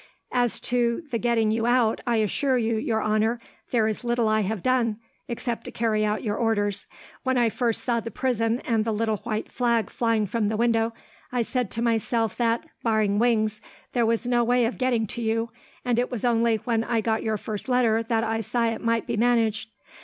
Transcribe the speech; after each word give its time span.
"As 0.31 0.59
to 0.61 1.03
the 1.11 1.19
getting 1.19 1.51
you 1.51 1.67
out, 1.67 2.01
I 2.07 2.15
assure 2.15 2.57
you, 2.57 2.75
your 2.77 3.03
honour, 3.03 3.39
there 3.69 3.87
is 3.87 4.03
little 4.03 4.27
I 4.27 4.39
have 4.41 4.63
done, 4.63 4.97
except 5.27 5.63
to 5.65 5.71
carry 5.71 6.03
out 6.03 6.23
your 6.23 6.37
orders. 6.37 6.87
When 7.21 7.37
I 7.37 7.49
first 7.49 7.83
saw 7.83 7.99
the 7.99 8.09
prison, 8.09 8.61
and 8.61 8.83
the 8.83 8.93
little 8.95 9.17
white 9.17 9.51
flag 9.51 9.91
flying 9.91 10.25
from 10.25 10.49
the 10.49 10.57
window, 10.57 10.95
I 11.31 11.43
said 11.43 11.69
to 11.73 11.83
myself 11.83 12.35
that, 12.37 12.65
barring 12.81 13.19
wings, 13.19 13.61
there 13.93 14.07
was 14.07 14.25
no 14.25 14.43
way 14.43 14.65
of 14.65 14.79
getting 14.79 15.05
to 15.05 15.21
you; 15.21 15.51
and 15.85 15.99
it 15.99 16.09
was 16.09 16.25
only 16.25 16.55
when 16.55 16.83
I 16.83 16.99
got 17.01 17.21
your 17.21 17.37
first 17.37 17.69
letter 17.69 18.01
that 18.01 18.23
I 18.23 18.41
saw 18.41 18.69
it 18.71 18.81
might 18.83 19.05
be 19.05 19.17
managed. 19.17 19.69